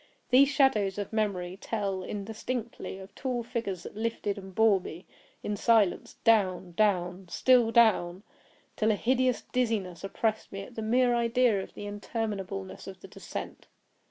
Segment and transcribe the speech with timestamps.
[0.31, 5.05] These shadows of memory tell, indistinctly, of tall figures that lifted and bore me
[5.43, 11.85] in silence down—down—still down—till a hideous dizziness oppressed me at the mere idea of the
[11.85, 13.67] interminableness of the descent.